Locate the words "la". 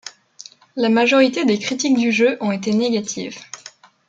0.75-0.89